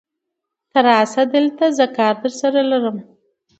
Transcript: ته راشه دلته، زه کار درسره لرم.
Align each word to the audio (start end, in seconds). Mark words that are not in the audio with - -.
ته 0.71 0.79
راشه 0.87 1.23
دلته، 1.33 1.65
زه 1.77 1.85
کار 1.97 2.15
درسره 2.23 2.61
لرم. 2.69 2.97